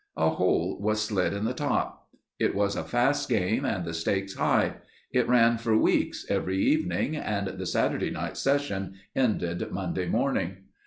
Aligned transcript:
A 0.17 0.31
hole 0.31 0.79
was 0.81 0.99
slit 0.99 1.31
in 1.31 1.45
the 1.45 1.53
top. 1.53 2.07
It 2.39 2.55
was 2.55 2.75
a 2.75 2.83
fast 2.83 3.29
game 3.29 3.63
and 3.65 3.85
the 3.85 3.93
stakes 3.93 4.33
high. 4.33 4.77
It 5.11 5.27
ran 5.29 5.59
for 5.59 5.77
weeks 5.77 6.25
every 6.27 6.57
evening 6.57 7.15
and 7.15 7.45
the 7.49 7.67
Saturday 7.67 8.09
night 8.09 8.35
session 8.35 8.95
ended 9.15 9.69
Monday 9.71 10.07
morning. 10.07 10.63